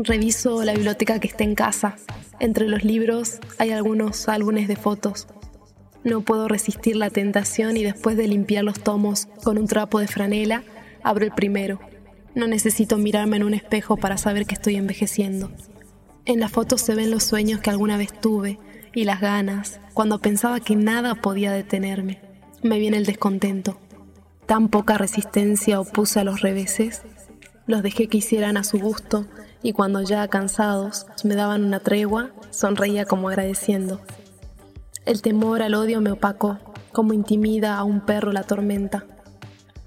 [0.00, 1.96] Reviso la biblioteca que está en casa.
[2.38, 5.26] Entre los libros hay algunos álbumes de fotos.
[6.04, 10.06] No puedo resistir la tentación y después de limpiar los tomos con un trapo de
[10.06, 10.62] franela,
[11.02, 11.80] abro el primero.
[12.36, 15.50] No necesito mirarme en un espejo para saber que estoy envejeciendo.
[16.26, 18.60] En la foto se ven los sueños que alguna vez tuve
[18.94, 22.20] y las ganas, cuando pensaba que nada podía detenerme.
[22.62, 23.80] Me viene el descontento.
[24.46, 27.02] Tan poca resistencia opuse a los reveses.
[27.68, 29.26] Los dejé que hicieran a su gusto
[29.62, 34.00] y cuando ya cansados me daban una tregua, sonreía como agradeciendo.
[35.04, 36.58] El temor al odio me opacó,
[36.92, 39.04] como intimida a un perro la tormenta.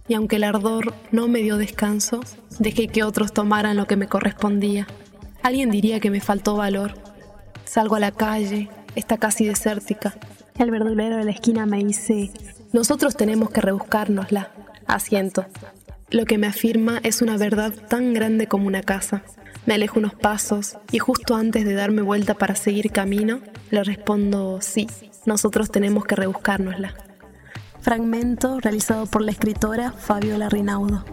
[0.07, 2.21] Y aunque el ardor no me dio descanso,
[2.59, 4.85] dejé que otros tomaran lo que me correspondía.
[5.41, 6.93] Alguien diría que me faltó valor.
[7.65, 10.13] Salgo a la calle, está casi desértica.
[10.55, 12.29] El verdulero de la esquina me dice,
[12.73, 14.51] nosotros tenemos que rebuscárnosla.
[14.85, 15.45] Asiento.
[16.11, 19.23] Lo que me afirma es una verdad tan grande como una casa.
[19.65, 24.59] Me alejo unos pasos y justo antes de darme vuelta para seguir camino, le respondo
[24.59, 24.87] sí,
[25.25, 26.95] nosotros tenemos que rebuscárnosla.
[27.79, 31.05] Fragmento realizado por la escritora Fabiola Rinaudo.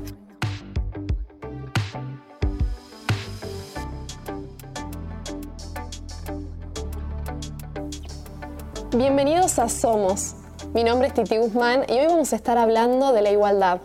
[8.96, 10.34] Bienvenidos a Somos.
[10.74, 13.80] Mi nombre es Titi Guzmán y hoy vamos a estar hablando de la igualdad.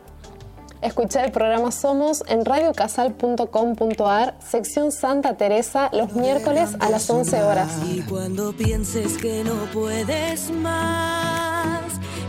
[0.84, 7.72] Escuché el programa Somos en radiocasal.com.ar, sección Santa Teresa, los miércoles a las 11 horas.
[7.90, 11.86] Y cuando pienses que no puedes más,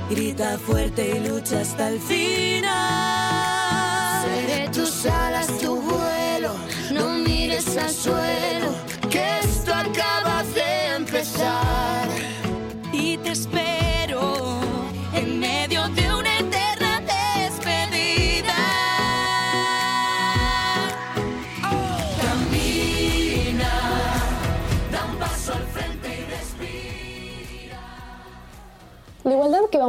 [0.08, 3.13] grita fuerte y lucha hasta el final.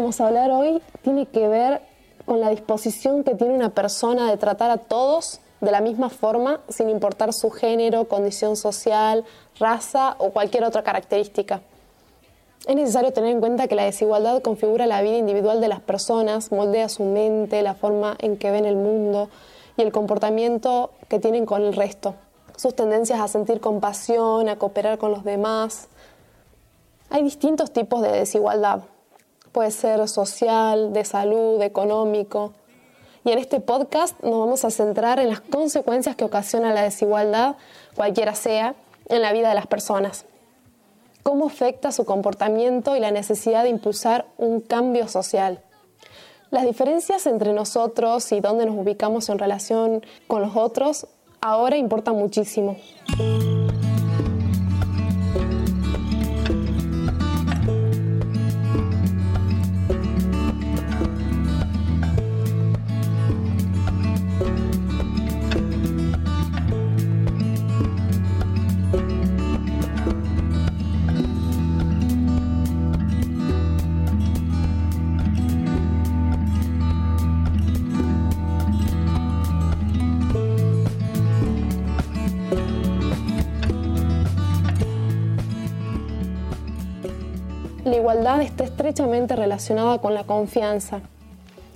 [0.05, 1.81] Vamos a hablar hoy tiene que ver
[2.27, 6.61] con la disposición que tiene una persona de tratar a todos de la misma forma,
[6.69, 9.25] sin importar su género, condición social,
[9.59, 11.61] raza o cualquier otra característica.
[12.67, 16.51] Es necesario tener en cuenta que la desigualdad configura la vida individual de las personas,
[16.51, 19.29] moldea su mente, la forma en que ven el mundo
[19.75, 22.13] y el comportamiento que tienen con el resto,
[22.57, 25.87] sus tendencias a sentir compasión, a cooperar con los demás.
[27.09, 28.83] Hay distintos tipos de desigualdad.
[29.55, 32.51] Puede ser social, de salud, económico.
[33.23, 37.55] Y en este podcast nos vamos a centrar en las consecuencias que ocasiona la desigualdad,
[37.95, 38.75] cualquiera sea,
[39.07, 40.25] en la vida de las personas
[41.23, 45.59] cómo afecta su comportamiento y la necesidad de impulsar un cambio social.
[46.51, 51.07] Las diferencias entre nosotros y dónde nos ubicamos en relación con los otros
[51.41, 52.77] ahora importan muchísimo.
[88.05, 91.01] Igualdad está estrechamente relacionada con la confianza.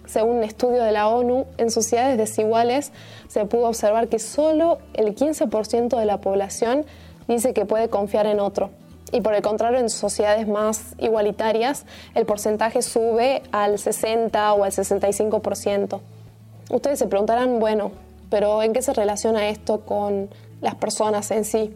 [0.06, 2.91] Según un estudio de la ONU, en sociedades desiguales
[3.28, 6.85] se pudo observar que solo el 15% de la población
[7.28, 8.69] dice que puede confiar en otro.
[9.12, 14.72] Y por el contrario, en sociedades más igualitarias, el porcentaje sube al 60 o al
[14.72, 16.00] 65%.
[16.69, 17.92] Ustedes se preguntarán, bueno,
[18.30, 20.30] pero ¿en qué se relaciona esto con
[20.62, 21.75] las personas en sí?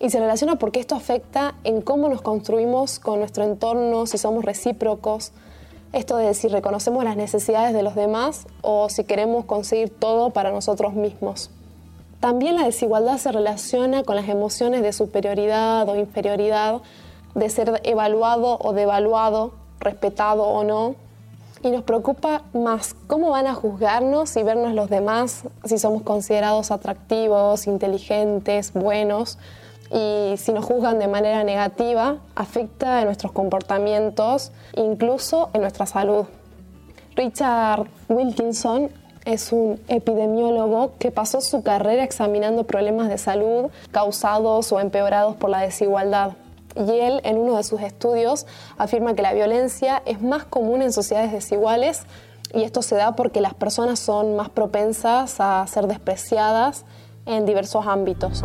[0.00, 4.44] Y se relaciona porque esto afecta en cómo nos construimos con nuestro entorno, si somos
[4.44, 5.32] recíprocos,
[5.92, 10.52] esto de si reconocemos las necesidades de los demás o si queremos conseguir todo para
[10.52, 11.50] nosotros mismos.
[12.18, 16.80] También la desigualdad se relaciona con las emociones de superioridad o inferioridad,
[17.34, 20.94] de ser evaluado o devaluado, respetado o no.
[21.62, 26.70] Y nos preocupa más cómo van a juzgarnos y vernos los demás, si somos considerados
[26.70, 29.38] atractivos, inteligentes, buenos,
[29.92, 36.26] y si nos juzgan de manera negativa, afecta en nuestros comportamientos, incluso en nuestra salud.
[37.16, 38.90] Richard Wilkinson
[39.24, 45.50] es un epidemiólogo que pasó su carrera examinando problemas de salud causados o empeorados por
[45.50, 46.32] la desigualdad.
[46.76, 48.46] Y él, en uno de sus estudios,
[48.78, 52.04] afirma que la violencia es más común en sociedades desiguales
[52.54, 56.84] y esto se da porque las personas son más propensas a ser despreciadas
[57.26, 58.44] en diversos ámbitos.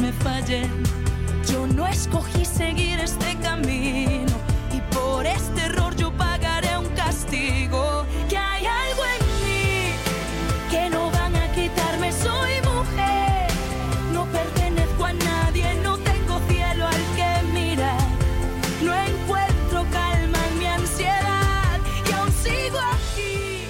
[0.00, 0.70] me fallen.
[1.50, 4.32] Yo no escogí seguir este camino
[4.72, 8.04] y por este error yo pagaré un castigo.
[8.28, 9.92] Que hay algo en mí
[10.70, 12.12] que no van a quitarme.
[12.12, 13.48] Soy mujer,
[14.12, 18.00] no pertenezco a nadie, no tengo cielo al que mirar.
[18.82, 23.64] No encuentro calma en mi ansiedad y aún sigo aquí.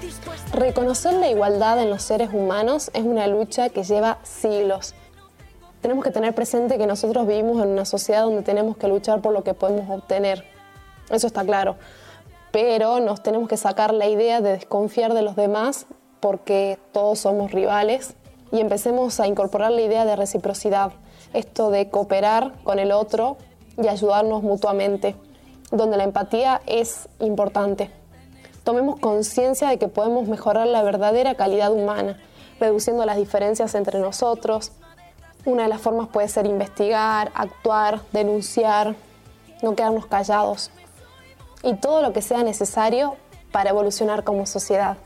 [0.00, 4.94] dispuesta- Reconocer la igualdad en los seres humanos es una lucha que lleva siglos.
[5.82, 9.34] Tenemos que tener presente que nosotros vivimos en una sociedad donde tenemos que luchar por
[9.34, 10.44] lo que podemos obtener.
[11.10, 11.76] Eso está claro.
[12.50, 15.86] Pero nos tenemos que sacar la idea de desconfiar de los demás
[16.20, 18.14] porque todos somos rivales
[18.50, 20.92] y empecemos a incorporar la idea de reciprocidad,
[21.34, 23.36] esto de cooperar con el otro
[23.76, 25.16] y ayudarnos mutuamente,
[25.70, 27.90] donde la empatía es importante
[28.64, 32.18] tomemos conciencia de que podemos mejorar la verdadera calidad humana,
[32.60, 34.72] reduciendo las diferencias entre nosotros.
[35.44, 38.94] Una de las formas puede ser investigar, actuar, denunciar,
[39.60, 40.70] no quedarnos callados.
[41.64, 43.16] Y todo lo que sea necesario
[43.50, 44.96] para evolucionar como sociedad.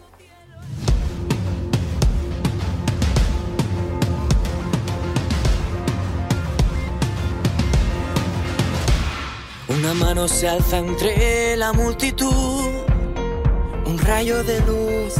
[9.69, 12.85] Una mano se alza entre la multitud,
[13.87, 15.15] un rayo de luz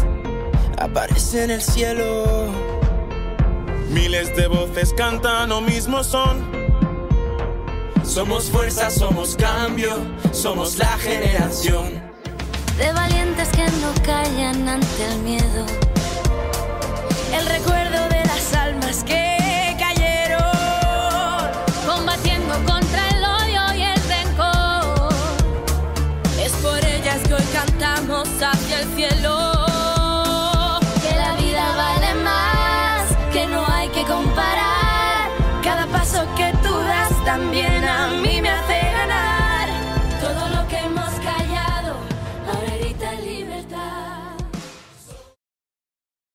[0.79, 2.75] aparece en el cielo.
[3.97, 6.45] Miles de voces cantan lo mismo son.
[8.05, 9.97] Somos fuerza, somos cambio,
[10.33, 12.03] somos la generación.
[12.77, 15.65] de valientes que no callan ante el miedo.
[17.33, 20.43] El recuerdo de las almas que cayeron,
[21.87, 25.09] combatiendo contra el odio y el rencor.
[26.39, 29.56] Es por ellas que hoy cantamos hacia el cielo.